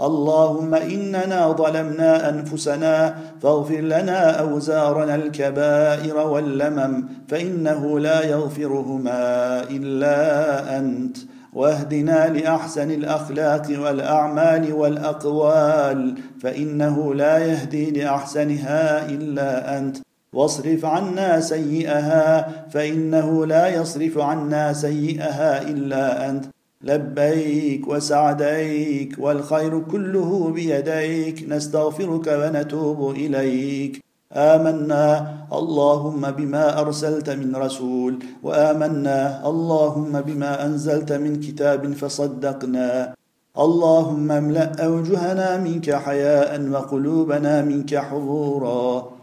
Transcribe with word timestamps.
اللهم 0.00 0.74
إننا 0.74 1.52
ظلمنا 1.52 2.28
أنفسنا 2.28 3.14
فاغفر 3.42 3.80
لنا 3.80 4.30
أوزارنا 4.40 5.14
الكبائر 5.14 6.16
واللمم 6.16 7.04
فإنه 7.28 8.00
لا 8.00 8.24
يغفرهما 8.24 9.62
إلا 9.70 10.78
أنت 10.78 11.16
واهدنا 11.52 12.28
لأحسن 12.28 12.90
الأخلاق 12.90 13.66
والأعمال 13.70 14.72
والأقوال 14.72 16.14
فإنه 16.42 17.14
لا 17.14 17.38
يهدي 17.38 17.90
لأحسنها 17.90 19.08
إلا 19.08 19.78
أنت 19.78 19.96
واصرف 20.32 20.84
عنا 20.84 21.40
سيئها 21.40 22.48
فإنه 22.70 23.46
لا 23.46 23.68
يصرف 23.68 24.18
عنا 24.18 24.72
سيئها 24.72 25.62
إلا 25.62 26.30
أنت 26.30 26.44
لبيك 26.84 27.88
وسعديك 27.88 29.16
والخير 29.18 29.80
كله 29.80 30.50
بيديك 30.54 31.48
نستغفرك 31.48 32.26
ونتوب 32.26 33.10
إليك. 33.10 34.00
آمنا 34.32 35.06
اللهم 35.52 36.30
بما 36.30 36.80
أرسلت 36.80 37.30
من 37.30 37.56
رسول 37.56 38.18
وآمنا 38.42 39.48
اللهم 39.50 40.20
بما 40.20 40.66
أنزلت 40.66 41.12
من 41.12 41.40
كتاب 41.40 41.92
فصدقنا. 41.92 43.14
اللهم 43.58 44.30
املأ 44.30 44.84
أوجهنا 44.84 45.56
منك 45.56 45.94
حياء 45.94 46.70
وقلوبنا 46.70 47.62
منك 47.62 47.96
حضورا. 47.96 49.19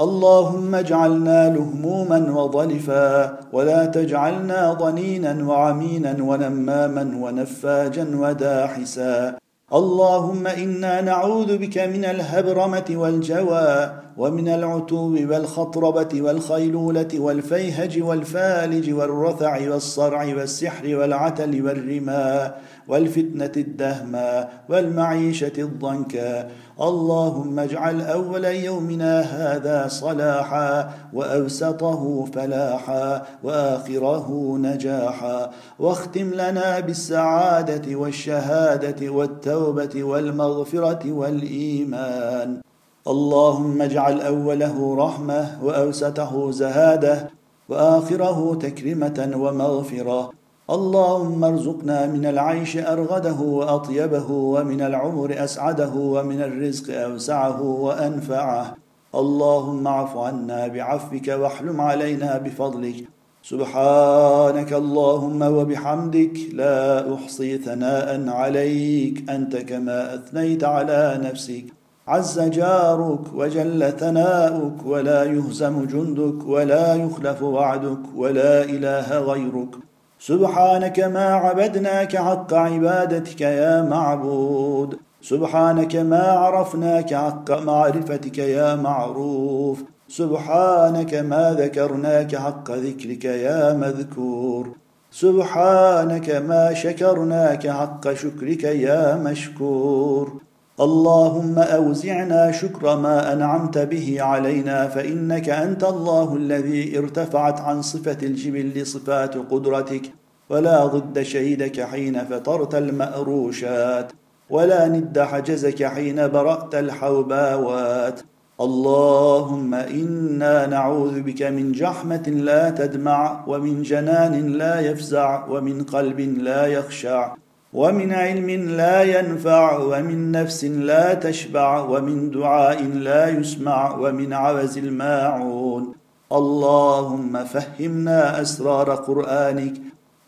اللهم 0.00 0.74
اجعلنا 0.74 1.48
لهموما 1.48 2.32
وضلفا 2.40 3.38
ولا 3.52 3.86
تجعلنا 3.86 4.72
ضنينا 4.72 5.44
وعمينا 5.44 6.16
ونماما 6.20 7.16
ونفاجا 7.20 8.06
وداحسا. 8.16 9.34
اللهم 9.72 10.46
إنا 10.46 11.00
نعوذ 11.00 11.58
بك 11.58 11.78
من 11.78 12.04
الهبرمة 12.04 12.84
والجوى 12.90 13.92
ومن 14.16 14.48
العتو 14.48 15.16
والخطربة 15.30 16.22
والخيلولة 16.22 17.08
والفيهج 17.14 18.02
والفالج 18.02 18.92
والرثع 18.94 19.70
والصرع 19.70 20.24
والسحر 20.24 20.96
والعتل 20.96 21.62
والرماء 21.64 22.60
والفتنة 22.88 23.52
الدهمى 23.56 24.48
والمعيشة 24.68 25.52
الضنكا 25.58 26.48
اللهم 26.82 27.58
اجعل 27.58 28.00
أول 28.00 28.44
يومنا 28.44 29.20
هذا 29.20 29.88
صلاحا 29.88 30.90
وأوسطه 31.12 32.24
فلاحا 32.34 33.22
وآخره 33.44 34.56
نجاحا 34.58 35.50
واختم 35.78 36.30
لنا 36.34 36.80
بالسعادة 36.80 37.96
والشهادة 37.96 39.10
والتوبة 39.10 40.04
والمغفرة 40.04 41.12
والإيمان. 41.12 42.60
اللهم 43.08 43.82
اجعل 43.82 44.20
أوله 44.20 44.96
رحمة 44.96 45.58
وأوسطه 45.62 46.50
زهادة 46.50 47.30
وآخره 47.68 48.58
تكرمه 48.60 49.32
ومغفرة. 49.36 50.41
اللهم 50.72 51.44
ارزقنا 51.44 52.06
من 52.06 52.26
العيش 52.26 52.76
أرغده 52.76 53.40
وأطيبه 53.40 54.30
ومن 54.30 54.80
العمر 54.80 55.44
أسعده 55.44 55.92
ومن 55.94 56.42
الرزق 56.42 57.00
أوسعه 57.00 57.62
وأنفعه. 57.62 58.74
اللهم 59.14 59.86
اعف 59.86 60.16
عنا 60.16 60.66
بعفوك 60.66 61.28
واحلم 61.28 61.80
علينا 61.80 62.38
بفضلك. 62.38 63.08
سبحانك 63.42 64.72
اللهم 64.72 65.42
وبحمدك 65.42 66.38
لا 66.52 67.14
أحصي 67.14 67.58
ثناء 67.58 68.28
عليك. 68.28 69.30
أنت 69.30 69.56
كما 69.56 70.14
أثنيت 70.14 70.64
على 70.64 71.20
نفسك. 71.24 71.64
عز 72.08 72.40
جارك 72.40 73.20
وجل 73.34 73.92
ثناؤك. 73.98 74.86
ولا 74.86 75.24
يهزم 75.24 75.84
جندك. 75.84 76.48
ولا 76.48 76.94
يخلف 76.94 77.42
وعدك. 77.42 78.02
ولا 78.16 78.64
إله 78.64 79.18
غيرك. 79.18 79.91
سبحانك 80.26 81.00
ما 81.00 81.34
عبدناك 81.34 82.16
حق 82.16 82.54
عبادتك 82.54 83.40
يا 83.40 83.82
معبود. 83.82 84.96
سبحانك 85.22 85.96
ما 85.96 86.22
عرفناك 86.22 87.14
حق 87.14 87.50
معرفتك 87.50 88.38
يا 88.38 88.76
معروف. 88.76 89.82
سبحانك 90.08 91.14
ما 91.14 91.56
ذكرناك 91.58 92.36
حق 92.36 92.70
ذكرك 92.70 93.24
يا 93.24 93.72
مذكور. 93.72 94.64
سبحانك 95.10 96.30
ما 96.30 96.74
شكرناك 96.74 97.68
حق 97.68 98.12
شكرك 98.12 98.64
يا 98.64 99.16
مشكور. 99.16 100.32
اللهم 100.80 101.58
أوزعنا 101.58 102.52
شكر 102.52 102.96
ما 102.96 103.32
أنعمت 103.32 103.78
به 103.78 104.16
علينا 104.22 104.88
فإنك 104.88 105.48
أنت 105.48 105.84
الله 105.84 106.36
الذي 106.36 106.98
ارتفعت 106.98 107.60
عن 107.60 107.82
صفة 107.82 108.18
الجبل 108.22 108.86
صفات 108.86 109.36
قدرتك. 109.36 110.02
ولا 110.50 110.86
ضد 110.86 111.22
شهيدك 111.22 111.80
حين 111.80 112.24
فطرت 112.24 112.74
المأروشات. 112.74 114.12
ولا 114.50 114.88
ند 114.88 115.20
حجزك 115.20 115.84
حين 115.84 116.28
برأت 116.28 116.74
الحوباوات. 116.74 118.20
اللهم 118.60 119.74
إنا 119.74 120.66
نعوذ 120.66 121.20
بك 121.20 121.42
من 121.42 121.72
جحمة 121.72 122.28
لا 122.28 122.70
تدمع 122.70 123.44
ومن 123.48 123.82
جنان 123.82 124.48
لا 124.48 124.80
يفزع 124.80 125.46
ومن 125.48 125.84
قلب 125.84 126.20
لا 126.20 126.66
يخشع. 126.66 127.34
ومن 127.72 128.12
علم 128.12 128.50
لا 128.50 129.02
ينفع 129.02 129.78
ومن 129.78 130.32
نفس 130.32 130.64
لا 130.64 131.14
تشبع 131.14 131.80
ومن 131.80 132.30
دعاء 132.30 132.82
لا 132.82 133.28
يسمع 133.28 133.96
ومن 133.96 134.32
عوز 134.32 134.78
الماعون. 134.78 135.94
اللهم 136.32 137.44
فهمنا 137.44 138.40
أسرار 138.40 138.94
قرآنك 138.94 139.72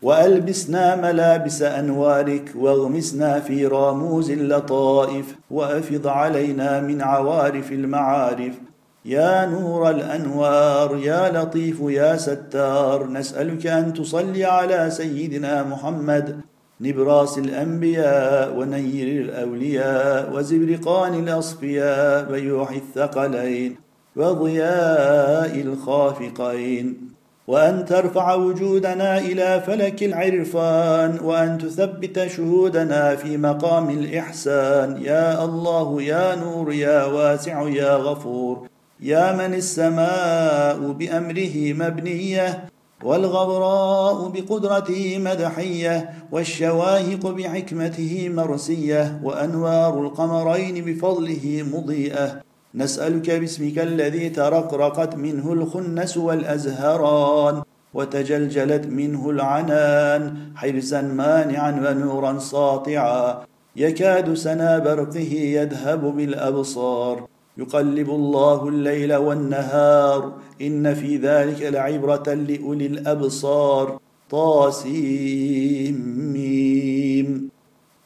وألبسنا 0.02 0.96
ملابس 0.96 1.62
أنوارك 1.62 2.52
واغمسنا 2.56 3.40
في 3.40 3.66
راموز 3.66 4.30
اللطائف 4.30 5.36
وأفض 5.50 6.06
علينا 6.06 6.80
من 6.80 7.02
عوارف 7.02 7.72
المعارف. 7.72 8.54
يا 9.04 9.46
نور 9.46 9.90
الأنوار 9.90 10.96
يا 10.96 11.42
لطيف 11.42 11.80
يا 11.80 12.16
ستار 12.16 13.06
نسألك 13.06 13.66
أن 13.66 13.92
تصلي 13.92 14.44
على 14.44 14.90
سيدنا 14.90 15.62
محمد. 15.62 16.40
نبراس 16.80 17.38
الأنبياء 17.38 18.56
ونير 18.56 19.24
الأولياء 19.24 20.36
وزبرقان 20.36 21.14
الأصفياء 21.14 22.32
ويوح 22.32 22.70
الثقلين 22.70 23.76
وضياء 24.16 25.60
الخافقين. 25.60 27.14
وأن 27.46 27.84
ترفع 27.84 28.34
وجودنا 28.34 29.18
إلى 29.18 29.62
فلك 29.66 30.02
العرفان 30.02 31.18
وأن 31.24 31.58
تثبت 31.58 32.26
شهودنا 32.26 33.16
في 33.16 33.36
مقام 33.36 33.90
الإحسان. 33.90 35.02
يا 35.02 35.44
الله 35.44 36.02
يا 36.02 36.34
نور 36.34 36.72
يا 36.72 37.04
واسع 37.04 37.68
يا 37.68 37.96
غفور. 37.96 38.68
يا 39.00 39.32
من 39.32 39.54
السماء 39.54 40.92
بأمره 40.92 41.72
مبنية. 41.72 42.73
والغبراء 43.02 44.28
بقدرته 44.28 45.18
مدحية 45.18 46.14
والشواهق 46.32 47.26
بحكمته 47.26 48.28
مرسية 48.28 49.20
وأنوار 49.22 50.00
القمرين 50.00 50.84
بفضله 50.84 51.64
مضيئة. 51.72 52.40
نسألك 52.74 53.30
باسمك 53.30 53.78
الذي 53.78 54.28
ترقرقت 54.28 55.14
منه 55.16 55.52
الخنس 55.52 56.16
والأزهران 56.16 57.62
وتجلجلت 57.94 58.86
منه 58.86 59.30
العنان 59.30 60.36
حرزا 60.56 61.02
مانعا 61.02 61.70
ونورا 61.70 62.38
ساطعا. 62.38 63.44
يكاد 63.76 64.34
سنا 64.34 64.78
برقه 64.78 65.32
يذهب 65.58 66.16
بالأبصار. 66.16 67.33
يقلب 67.58 68.10
الله 68.10 68.68
الليل 68.68 69.14
والنهار 69.14 70.32
إن 70.62 70.94
في 70.94 71.16
ذلك 71.16 71.62
لعبرة 71.62 72.34
لأولي 72.34 72.86
الأبصار. 72.86 73.98
طاسيم. 74.30 76.24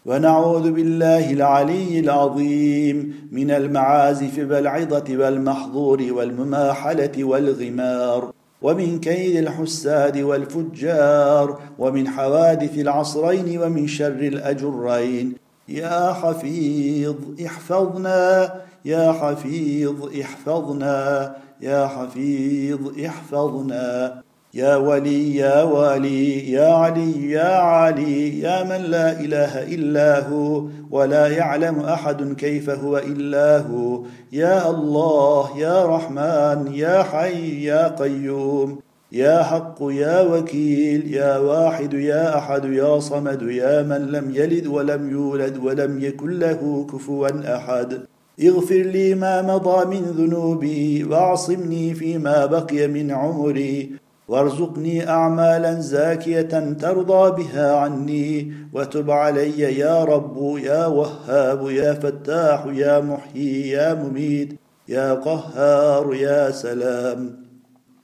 ونعوذ 0.06 0.71
بالله 0.71 1.33
العلي 1.33 2.00
العظيم 2.00 3.29
من 3.33 3.50
المعازف 3.50 4.39
والعظة 4.39 5.05
والمحظور 5.17 6.06
والمماحلة 6.11 7.25
والغمار. 7.25 8.33
ومن 8.62 9.00
كيد 9.00 9.37
الحساد 9.37 10.19
والفجار. 10.19 11.61
ومن 11.79 12.09
حوادث 12.09 12.79
العصرين 12.79 13.62
ومن 13.62 13.87
شر 13.87 14.21
الأجرين. 14.21 15.48
يا 15.69 16.12
حفيظ 16.12 17.17
احفظنا 17.47 18.55
يا 18.85 19.12
حفيظ 19.12 20.20
احفظنا 20.20 21.37
يا 21.61 21.87
حفيظ 21.87 22.81
احفظنا. 23.06 24.23
يا 24.55 24.76
ولي 24.76 25.37
يا 25.37 25.62
والي 25.62 26.53
يا 26.53 26.73
علي 26.73 27.31
يا 27.31 27.56
علي 27.56 28.41
يا 28.41 28.65
من 28.65 28.91
لا 28.91 29.20
إله 29.20 29.62
إلا 29.75 30.29
هو 30.29 30.62
ولا 30.91 31.29
يعلم 31.29 31.81
أحد 31.81 32.32
كيف 32.32 32.71
هو 32.71 32.99
إلا 32.99 33.59
هو. 33.59 34.03
يا 34.32 34.71
الله 34.71 35.59
يا 35.59 35.87
رحمن 35.87 36.75
يا 36.75 37.03
حي 37.03 37.64
يا 37.64 37.88
قيوم. 37.88 38.88
يا 39.12 39.43
حق 39.43 39.78
يا 39.81 40.20
وكيل 40.20 41.14
يا 41.14 41.38
واحد 41.38 41.94
يا 41.94 42.38
أحد 42.38 42.64
يا 42.64 43.00
صمد 43.00 43.43
يا 43.43 43.82
من 43.82 44.06
لم 44.06 44.34
يلد 44.34 44.66
ولم 44.66 45.10
يولد 45.10 45.56
ولم 45.56 46.05
يكن 46.05 46.38
له 46.38 46.87
كفوا 46.93 47.56
أحد. 47.56 48.00
اغفر 48.43 48.75
لي 48.75 49.14
ما 49.14 49.43
مضى 49.43 49.84
من 49.87 50.02
ذنوبي 50.02 51.05
وأعصمني 51.05 51.94
فيما 51.94 52.46
بقي 52.46 52.87
من 52.88 53.10
عمري. 53.10 53.90
وارزقني 54.28 55.08
اعمالا 55.08 55.81
زاكية 55.81 56.75
ترضى 56.81 57.43
بها 57.43 57.76
عني. 57.76 58.52
وتب 58.72 59.11
علي 59.11 59.78
يا 59.78 60.04
رب 60.04 60.58
يا 60.62 60.87
وهاب 60.87 61.70
يا 61.70 61.94
فتاح 61.94 62.66
يا 62.66 63.00
محيي 63.00 63.69
يا 63.70 63.94
مميت 63.94 64.52
يا 64.88 65.14
قهار 65.14 66.14
يا 66.14 66.50
سلام. 66.50 67.48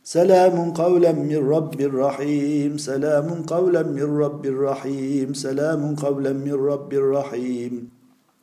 سلام 0.06 0.72
قولا 0.76 1.12
من 1.12 1.48
رب 1.48 1.80
رحيم 1.80 2.76
سلام 2.76 3.28
قولا 3.48 3.82
من 3.82 4.08
رب 4.22 4.44
رحيم 4.44 5.32
سلام 5.32 5.96
قولا 5.96 6.32
من 6.32 6.52
رب 6.52 6.92
رحيم 6.92 7.88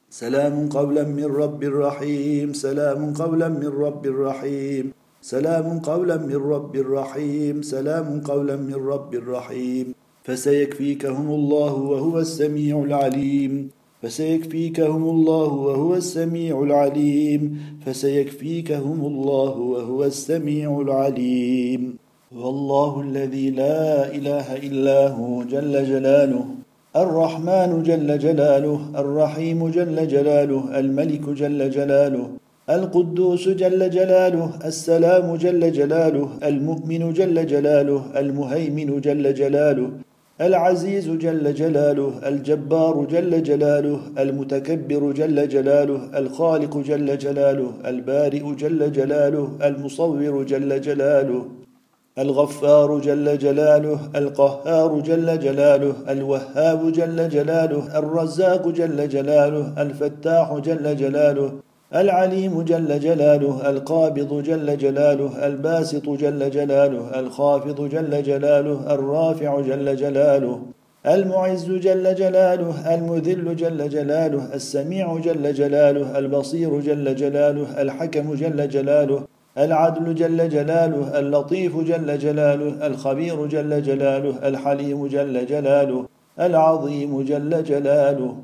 سلام 0.10 0.70
قولا 0.70 1.04
من 1.04 1.26
رب 1.26 1.64
رحيم 1.64 2.54
سلام 2.54 3.14
قولا 3.14 3.50
من 3.50 3.72
رب 3.86 4.06
رحيم 4.06 4.92
سلام 5.22 5.80
قولا 5.80 6.18
من 6.18 6.42
رب 6.54 6.76
رحيم 6.76 7.62
سلام 7.62 8.22
قولا 8.22 8.56
من 8.56 8.80
رب 8.94 9.14
رحيم 9.14 9.94
فسيكفيكهم 10.26 11.28
الله 11.30 11.74
وهو 11.74 12.20
السميع 12.20 12.84
العليم. 12.84 13.81
فسيكفيكهم 14.02 15.04
الله 15.10 15.54
وهو 15.54 15.96
السميع 15.96 16.64
العليم. 16.64 17.42
فسيكفيكهم 17.86 19.06
الله 19.06 19.58
وهو 19.58 20.04
السميع 20.04 20.82
العليم. 20.82 21.98
والله 22.32 23.02
الذي 23.02 23.50
لا 23.50 24.08
إله 24.16 24.56
إلا 24.56 25.08
هو 25.08 25.44
جل 25.44 25.86
جلاله 25.86 26.46
الرحمن 26.96 27.84
جل 27.84 28.20
جلاله 28.20 28.80
الرحيم 28.96 29.70
جل 29.70 30.08
جلاله 30.08 30.80
الملك 30.80 31.30
جل 31.30 31.70
جلاله 31.70 32.26
القدوس 32.70 33.50
جل 33.50 33.90
جلاله 33.90 34.50
السلام 34.66 35.36
جل 35.36 35.72
جلاله 35.72 36.30
المؤمن 36.44 37.14
جل 37.14 37.48
جلاله 37.48 38.02
المهيمن 38.20 39.02
جل 39.02 39.34
جلاله 39.34 39.90
العزيز 40.42 41.10
جل 41.10 41.54
جلاله 41.54 42.12
الجبار 42.28 43.06
جل 43.06 43.44
جلاله 43.44 44.00
المتكبر 44.20 45.12
جل 45.12 45.48
جلاله 45.48 46.20
الخالق 46.20 46.78
جل 46.78 47.18
جلاله 47.18 47.72
البارئ 47.86 48.56
جل 48.56 48.92
جلاله 48.92 49.48
المصور 49.64 50.44
جل 50.44 50.82
جلاله 50.82 51.46
الغفار 52.18 53.00
جل 53.00 53.38
جلاله 53.38 54.00
القهار 54.16 55.00
جل 55.00 55.40
جلاله 55.40 55.94
الوهاب 56.10 56.92
جل 56.92 57.30
جلاله 57.30 58.00
الرزاق 58.00 58.68
جل 58.68 59.10
جلاله 59.10 59.82
الفتاح 59.82 60.58
جل 60.58 60.96
جلاله 60.96 61.52
العليم 61.96 62.62
جل 62.62 63.00
جلاله 63.00 63.70
القابض 63.70 64.44
جل 64.44 64.78
جلاله 64.78 65.48
الباسط 65.48 66.10
جل 66.10 66.50
جلاله 66.50 67.20
الخافض 67.20 67.90
جل 67.90 68.24
جلاله 68.24 68.94
الرافع 68.94 69.62
جل 69.62 69.96
جلاله 69.96 70.60
المعز 71.06 71.72
جل 71.72 72.16
جلاله 72.16 72.96
المذل 72.96 73.56
جل 73.56 73.90
جلاله 73.90 74.54
السميع 74.54 75.18
جل 75.18 75.54
جلاله 75.54 76.18
البصير 76.20 76.80
جل 76.80 77.16
جلاله 77.16 77.82
الحكم 77.82 78.34
جل 78.34 78.70
جلاله 78.70 79.24
العدل 79.58 80.16
جل 80.16 80.50
جلاله 80.50 81.20
اللطيف 81.20 81.78
جل 81.78 82.18
جلاله 82.18 82.88
الخبير 82.88 83.46
جل 83.46 83.82
جلاله 83.82 84.48
الحليم 84.48 85.08
جل 85.08 85.46
جلاله 85.46 86.06
العظيم 86.40 87.22
جل 87.22 87.64
جلاله 87.64 88.36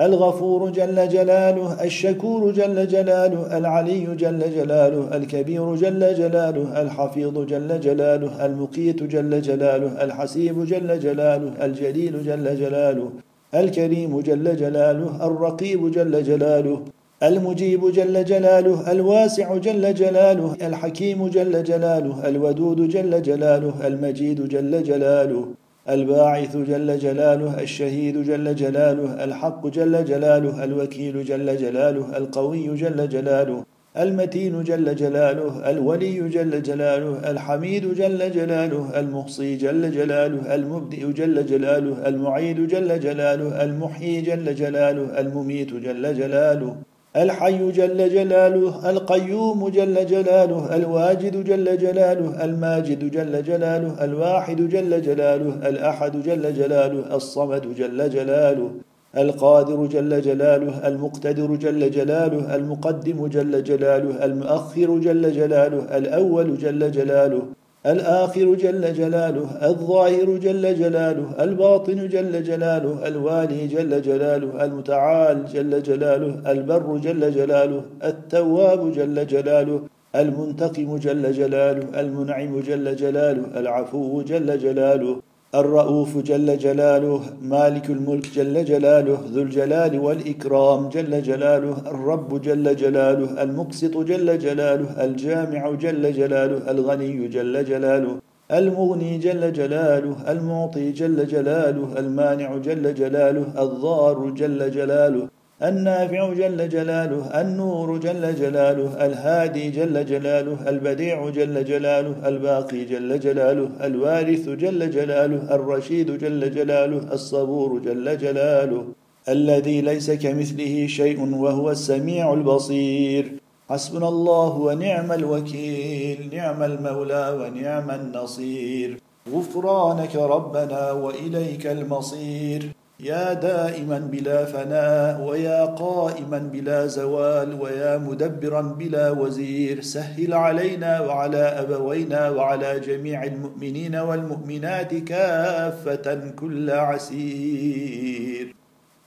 الغفور 0.00 0.70
جل 0.70 1.08
جلاله 1.08 1.84
الشكور 1.84 2.52
جل 2.52 2.86
جلاله 2.88 3.58
العلي 3.58 4.06
جل 4.16 4.40
جلاله 4.54 5.16
الكبير 5.16 5.74
جل 5.74 6.14
جلاله 6.14 6.82
الحفيظ 6.82 7.38
جل 7.38 7.80
جلاله 7.80 8.46
المقيت 8.46 9.02
جل 9.02 9.42
جلاله 9.42 10.04
الحسيب 10.04 10.64
جل 10.64 11.00
جلاله 11.00 11.64
الجليل 11.64 12.24
جل 12.24 12.56
جلاله 12.56 13.10
الكريم 13.54 14.20
جل 14.20 14.56
جلاله 14.56 15.26
الرقيب 15.26 15.90
جل 15.90 16.22
جلاله 16.22 16.82
المجيب 17.22 17.92
جل 17.92 18.24
جلاله 18.24 18.92
الواسع 18.92 19.56
جل 19.56 19.94
جلاله 19.94 20.56
الحكيم 20.62 21.28
جل 21.28 21.64
جلاله 21.64 22.28
الودود 22.28 22.88
جل 22.88 23.22
جلاله 23.22 23.86
المجيد 23.86 24.48
جل 24.48 24.82
جلاله 24.82 25.46
الباعث 25.88 26.56
جل 26.56 26.98
جلاله 26.98 27.60
الشهيد 27.62 28.22
جل 28.22 28.54
جلاله 28.54 29.24
الحق 29.24 29.66
جل 29.66 30.04
جلاله 30.04 30.64
الوكيل 30.64 31.24
جل 31.24 31.56
جلاله 31.56 32.16
القوي 32.16 32.76
جل 32.76 33.08
جلاله 33.08 33.64
المتين 33.96 34.62
جل 34.62 34.94
جلاله 34.94 35.70
الولي 35.70 36.28
جل 36.28 36.62
جلاله 36.62 37.30
الحميد 37.30 37.94
جل 37.94 38.32
جلاله 38.32 39.00
المحصي 39.00 39.56
جل 39.56 39.90
جلاله 39.90 40.54
المبدئ 40.54 41.12
جل 41.12 41.46
جلاله 41.46 42.08
المعيد 42.08 42.66
جل 42.66 43.00
جلاله 43.00 43.64
المحيي 43.64 44.20
جل 44.20 44.54
جلاله 44.54 45.20
المميت 45.20 45.74
جل 45.74 46.14
جلاله 46.14 46.76
الحي 47.16 47.72
جل 47.72 48.08
جلاله 48.10 48.90
القيوم 48.90 49.68
جل 49.68 50.06
جلاله 50.06 50.76
الواجد 50.76 51.44
جل 51.44 51.78
جلاله 51.78 52.44
الماجد 52.44 53.10
جل 53.10 53.42
جلاله 53.42 54.04
الواحد 54.04 54.68
جل 54.68 55.02
جلاله 55.02 55.68
الأحد 55.68 56.22
جل 56.22 56.54
جلاله 56.54 57.16
الصمد 57.16 57.74
جل 57.74 58.10
جلاله 58.10 58.70
القادر 59.16 59.86
جل 59.86 60.22
جلاله 60.22 60.88
المقتدر 60.88 61.56
جل 61.56 61.90
جلاله 61.90 62.54
المقدم 62.54 63.26
جل 63.26 63.64
جلاله 63.64 64.24
المؤخر 64.24 64.98
جل 64.98 65.32
جلاله 65.32 65.98
الأول 65.98 66.58
جل 66.58 66.90
جلاله 66.90 67.42
الآخر 67.86 68.54
جل 68.54 68.92
جلاله 68.94 69.46
الظاهر 69.70 70.36
جل 70.36 70.74
جلاله 70.74 71.44
الباطن 71.44 72.08
جل 72.08 72.42
جلاله 72.42 73.08
الوالي 73.08 73.66
جل 73.66 74.02
جلاله 74.02 74.64
المتعال 74.64 75.44
جل 75.54 75.82
جلاله 75.82 76.52
البر 76.52 76.96
جل 76.96 77.32
جلاله 77.32 77.82
التواب 78.04 78.92
جل 78.92 79.26
جلاله 79.26 79.80
المنتقم 80.14 80.96
جل 80.96 81.32
جلاله 81.32 82.00
المنعم 82.00 82.60
جل 82.60 82.96
جلاله 82.96 83.60
العفو 83.60 84.22
جل 84.22 84.58
جلاله. 84.58 85.16
الرؤوف 85.54 86.18
جل 86.18 86.58
جلاله 86.58 87.20
مالك 87.42 87.90
الملك 87.90 88.26
جل 88.36 88.64
جلاله 88.64 89.18
ذو 89.32 89.42
الجلال 89.42 89.98
والإكرام 89.98 90.88
جل 90.88 91.22
جلاله 91.22 91.76
الرب 91.86 92.40
جل 92.40 92.76
جلاله 92.76 93.42
المقسط 93.42 93.98
جل 93.98 94.38
جلاله 94.38 95.04
الجامع 95.04 95.70
جل 95.84 96.12
جلاله 96.12 96.70
الغني 96.70 97.28
جل 97.28 97.64
جلاله 97.64 98.14
المغني 98.52 99.18
جل 99.18 99.52
جلاله 99.52 100.16
المعطي 100.32 100.92
جل 100.92 101.26
جلاله 101.26 101.88
المانع 101.98 102.56
جل 102.56 102.94
جلاله 102.94 103.46
الضار 103.62 104.30
جل 104.30 104.70
جلاله 104.70 105.28
النافع 105.62 106.32
جل 106.32 106.68
جلاله 106.68 107.40
النور 107.40 107.98
جل 107.98 108.34
جلاله 108.34 109.06
الهادي 109.06 109.70
جل 109.70 110.06
جلاله 110.06 110.68
البديع 110.68 111.30
جل 111.30 111.64
جلاله 111.64 112.28
الباقي 112.28 112.84
جل 112.84 113.20
جلاله 113.20 113.68
الوارث 113.86 114.48
جل 114.48 114.90
جلاله 114.90 115.54
الرشيد 115.54 116.18
جل 116.18 116.54
جلاله 116.54 117.12
الصبور 117.12 117.78
جل 117.78 118.18
جلاله. 118.18 118.84
الذي 119.28 119.80
ليس 119.80 120.10
كمثله 120.10 120.86
شيء 120.86 121.34
وهو 121.34 121.70
السميع 121.70 122.32
البصير. 122.32 123.32
حسبنا 123.70 124.08
الله 124.08 124.56
ونعم 124.56 125.12
الوكيل 125.12 126.30
نعم 126.32 126.62
المولى 126.62 127.24
ونعم 127.40 127.90
النصير. 127.90 129.00
غفرانك 129.32 130.16
ربنا 130.16 130.92
وإليك 130.92 131.66
المصير. 131.66 132.81
يا 133.02 133.32
دائما 133.32 133.98
بلا 133.98 134.44
فناء 134.44 135.20
ويا 135.20 135.64
قائما 135.64 136.38
بلا 136.38 136.86
زوال 136.86 137.60
ويا 137.60 137.98
مدبرا 137.98 138.60
بلا 138.60 139.10
وزير 139.10 139.80
سهل 139.80 140.34
علينا 140.34 141.00
وعلى 141.00 141.38
أبوينا 141.38 142.30
وعلى 142.30 142.80
جميع 142.80 143.24
المؤمنين 143.24 143.96
والمؤمنات 143.96 144.94
كافة 144.94 146.30
كل 146.30 146.70
عسير. 146.70 148.54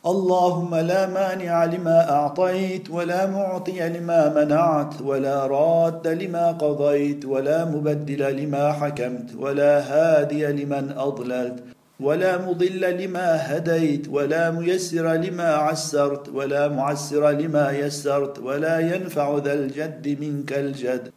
اللهم 0.06 0.76
لا 0.76 1.06
مانع 1.08 1.66
لما 1.66 2.10
أعطيت 2.10 2.90
ولا 2.90 3.26
معطي 3.26 3.90
لما 3.90 4.44
منعت 4.44 5.02
ولا 5.02 5.48
راد 5.48 6.08
لما 6.08 6.52
قضيت 6.52 7.26
ولا 7.26 7.66
مبدل 7.66 8.44
لما 8.44 8.72
حكمت 8.72 9.36
ولا 9.40 9.80
هادي 9.80 10.48
لمن 10.48 10.92
أضللت. 10.98 11.75
ولا 12.00 12.38
مضل 12.38 12.82
لما 13.04 13.58
هديت 13.58 14.08
ولا 14.10 14.52
ميسر 14.52 15.14
لما 15.14 15.50
عسرت 15.56 16.30
ولا 16.30 16.68
معسر 16.68 17.30
لما 17.30 17.72
يسرت 17.72 18.40
ولا 18.40 18.80
ينفع 18.80 19.38
ذا 19.38 19.54
الجد 19.54 20.06
منك 20.22 20.54
الجد. 20.54 21.15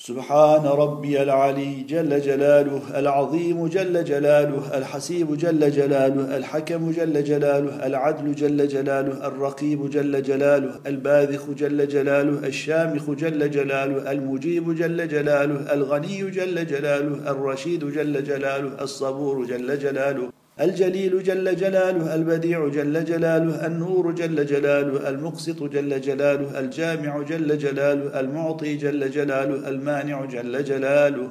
سبحان 0.00 0.64
ربي 0.66 1.22
العلي 1.22 1.82
جل 1.82 2.20
جلاله 2.20 2.98
العظيم 2.98 3.66
جل 3.66 4.04
جلاله 4.04 4.78
الحسيب 4.78 5.36
جل 5.36 5.70
جلاله 5.70 6.36
الحكم 6.36 6.90
جل 6.90 7.24
جلاله 7.24 7.86
العدل 7.86 8.34
جل 8.34 8.68
جلاله 8.68 9.26
الرقيب 9.26 9.90
جل 9.90 10.22
جلاله 10.22 10.80
الباذخ 10.86 11.50
جل 11.50 11.88
جلاله 11.88 12.46
الشامخ 12.46 13.10
جل 13.10 13.50
جلاله 13.50 14.12
المجيب 14.12 14.74
جل 14.74 15.08
جلاله 15.08 15.74
الغني 15.74 16.30
جل 16.30 16.66
جلاله 16.66 17.30
الرشيد 17.30 17.84
جل 17.84 18.24
جلاله 18.24 18.82
الصبور 18.82 19.46
جل 19.46 19.78
جلاله 19.78 20.37
الجليل 20.60 21.22
جل 21.22 21.56
جلاله 21.56 22.14
البديع 22.14 22.68
جل 22.68 23.04
جلاله 23.04 23.66
النور 23.66 24.12
جل 24.12 24.46
جلاله 24.46 25.08
المقسط 25.08 25.62
جل 25.62 26.00
جلاله 26.00 26.58
الجامع 26.60 27.22
جل 27.22 27.58
جلاله 27.58 28.20
المعطي 28.20 28.76
جل 28.76 29.10
جلاله 29.10 29.68
المانع 29.68 30.24
جل 30.24 30.64
جلاله. 30.64 31.30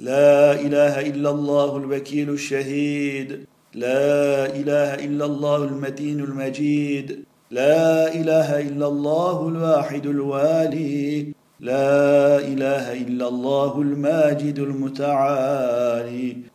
لا 0.00 0.52
إله 0.52 1.00
إلا 1.00 1.30
الله 1.30 1.76
الوكيل 1.76 2.30
الشهيد. 2.30 3.40
لا 3.74 4.46
إله 4.46 4.94
إلا 4.94 5.24
الله 5.24 5.64
المتين 5.64 6.20
المجيد. 6.20 7.24
لا 7.50 8.14
إله 8.14 8.60
إلا 8.60 8.86
الله 8.86 9.48
الواحد 9.48 10.06
الوالي. 10.06 11.32
لا 11.60 12.38
إله 12.38 12.92
إلا 12.92 13.28
الله 13.28 13.82
الماجد 13.82 14.58
المتعالي. 14.58 16.49